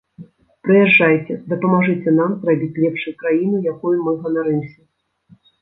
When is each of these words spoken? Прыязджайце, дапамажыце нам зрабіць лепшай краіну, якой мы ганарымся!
Прыязджайце, 0.67 1.33
дапамажыце 1.51 2.09
нам 2.21 2.31
зрабіць 2.45 2.79
лепшай 2.87 3.13
краіну, 3.21 3.57
якой 3.73 3.95
мы 4.09 4.15
ганарымся! 4.25 4.81